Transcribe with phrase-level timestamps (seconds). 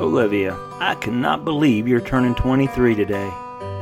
[0.00, 3.32] Olivia, I cannot believe you're turning 23 today.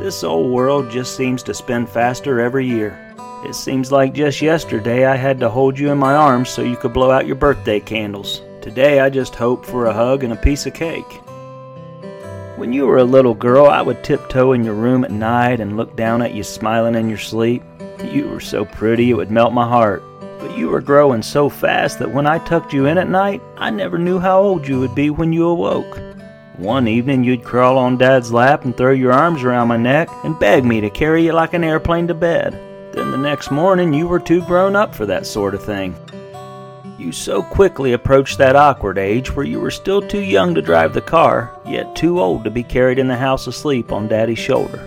[0.01, 2.99] This old world just seems to spin faster every year.
[3.45, 6.77] It seems like just yesterday I had to hold you in my arms so you
[6.77, 8.41] could blow out your birthday candles.
[8.63, 11.21] Today I just hope for a hug and a piece of cake.
[12.57, 15.77] When you were a little girl, I would tiptoe in your room at night and
[15.77, 17.63] look down at you smiling in your sleep.
[18.03, 20.03] You were so pretty it would melt my heart.
[20.41, 23.71] But you were growing so fast that when I tucked you in at night, I
[23.71, 26.06] never knew how old you would be when you awoke.
[26.59, 30.39] One evening, you'd crawl on Dad's lap and throw your arms around my neck and
[30.39, 32.55] beg me to carry you like an airplane to bed.
[32.95, 35.95] Then the next morning, you were too grown up for that sort of thing.
[36.99, 40.95] You so quickly approached that awkward age where you were still too young to drive
[40.95, 44.81] the car, yet too old to be carried in the house asleep on Daddy's shoulder.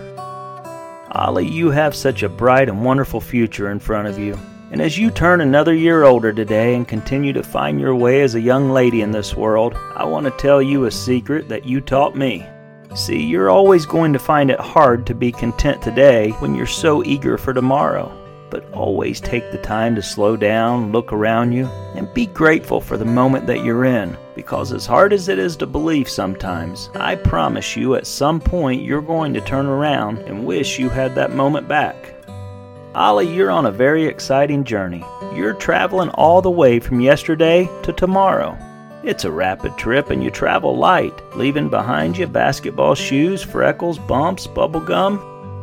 [1.12, 4.36] Ollie, you have such a bright and wonderful future in front of you.
[4.70, 8.36] And as you turn another year older today and continue to find your way as
[8.36, 11.80] a young lady in this world, I want to tell you a secret that you
[11.80, 12.46] taught me.
[12.94, 17.04] See, you're always going to find it hard to be content today when you're so
[17.04, 18.16] eager for tomorrow.
[18.48, 22.96] But always take the time to slow down, look around you, and be grateful for
[22.96, 24.16] the moment that you're in.
[24.36, 28.82] Because as hard as it is to believe sometimes, I promise you at some point
[28.82, 32.14] you're going to turn around and wish you had that moment back.
[32.92, 35.04] Ollie, you're on a very exciting journey.
[35.32, 38.58] You're traveling all the way from yesterday to tomorrow.
[39.04, 44.48] It's a rapid trip and you travel light, leaving behind you basketball shoes, freckles, bumps,
[44.48, 45.20] bubble gum,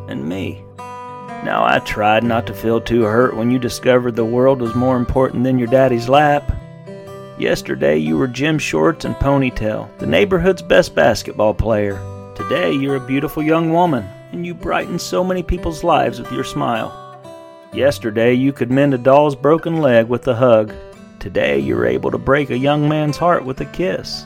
[0.07, 0.63] and me.
[0.77, 4.95] Now, I tried not to feel too hurt when you discovered the world was more
[4.95, 6.49] important than your daddy's lap.
[7.37, 11.99] Yesterday, you were gym Shorts and Ponytail, the neighborhood's best basketball player.
[12.35, 16.45] Today, you're a beautiful young woman, and you brighten so many people's lives with your
[16.45, 17.03] smile.
[17.77, 20.73] Yesterday, you could mend a doll's broken leg with a hug.
[21.19, 24.25] Today, you're able to break a young man's heart with a kiss.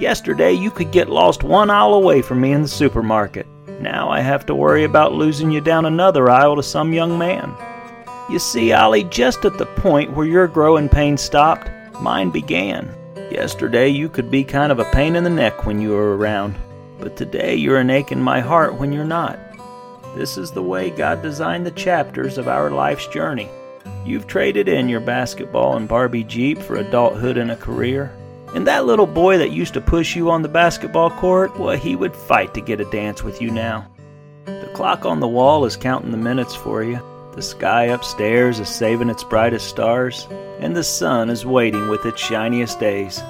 [0.00, 3.46] Yesterday, you could get lost one aisle away from me in the supermarket.
[3.82, 7.54] Now I have to worry about losing you down another aisle to some young man.
[8.30, 11.68] You see, Ollie, just at the point where your growing pains stopped,
[12.00, 12.88] mine began.
[13.30, 16.54] Yesterday, you could be kind of a pain in the neck when you were around,
[16.98, 19.38] but today you're an ache in my heart when you're not.
[20.16, 23.50] This is the way God designed the chapters of our life's journey.
[24.06, 28.10] You've traded in your basketball and Barbie Jeep for adulthood and a career.
[28.54, 31.96] And that little boy that used to push you on the basketball court, well, he
[31.96, 33.86] would fight to get a dance with you now.
[34.46, 36.98] The clock on the wall is counting the minutes for you.
[37.34, 40.26] The sky upstairs is saving its brightest stars,
[40.60, 43.22] and the sun is waiting with its shiniest days.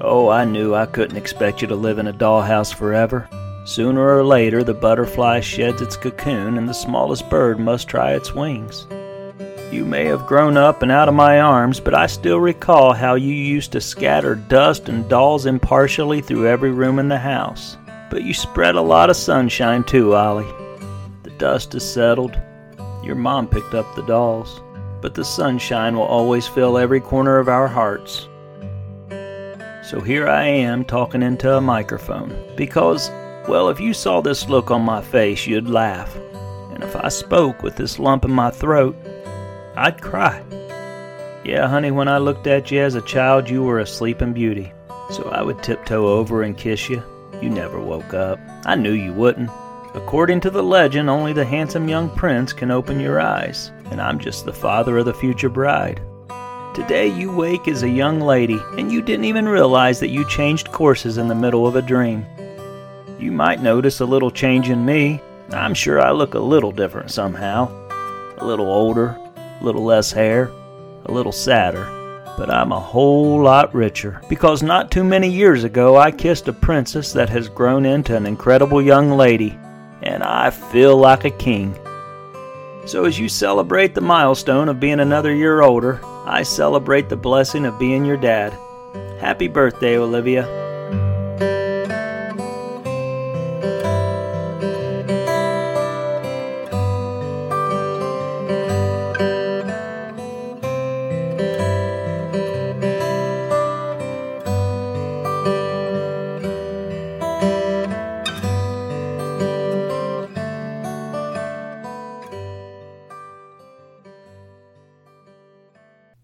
[0.00, 3.28] Oh, I knew I couldn't expect you to live in a dollhouse forever.
[3.64, 8.34] Sooner or later, the butterfly sheds its cocoon and the smallest bird must try its
[8.34, 8.86] wings.
[9.70, 13.14] You may have grown up and out of my arms, but I still recall how
[13.14, 17.76] you used to scatter dust and dolls impartially through every room in the house.
[18.10, 20.44] But you spread a lot of sunshine too, Ollie.
[21.22, 22.38] The dust is settled.
[23.02, 24.60] Your mom picked up the dolls,
[25.00, 28.28] but the sunshine will always fill every corner of our hearts.
[29.88, 33.10] So here I am talking into a microphone because
[33.48, 36.14] well, if you saw this look on my face, you'd laugh.
[36.72, 38.96] And if I spoke with this lump in my throat,
[39.76, 40.42] I'd cry.
[41.44, 44.72] Yeah, honey, when I looked at you as a child, you were a sleeping beauty.
[45.10, 47.02] So I would tiptoe over and kiss you.
[47.40, 48.38] You never woke up.
[48.64, 49.50] I knew you wouldn't.
[49.94, 54.18] According to the legend, only the handsome young prince can open your eyes, and I'm
[54.18, 56.00] just the father of the future bride.
[56.74, 60.72] Today you wake as a young lady, and you didn't even realize that you changed
[60.72, 62.24] courses in the middle of a dream.
[63.22, 65.22] You might notice a little change in me.
[65.52, 67.70] I'm sure I look a little different somehow.
[68.38, 70.50] A little older, a little less hair,
[71.04, 71.84] a little sadder.
[72.36, 76.52] But I'm a whole lot richer because not too many years ago I kissed a
[76.52, 79.56] princess that has grown into an incredible young lady,
[80.02, 81.78] and I feel like a king.
[82.86, 87.66] So, as you celebrate the milestone of being another year older, I celebrate the blessing
[87.66, 88.52] of being your dad.
[89.20, 90.61] Happy birthday, Olivia.